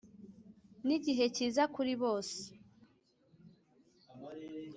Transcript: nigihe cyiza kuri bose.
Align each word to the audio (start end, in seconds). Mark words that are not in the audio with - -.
nigihe 0.85 1.25
cyiza 1.35 1.63
kuri 1.73 1.93
bose. 2.01 2.39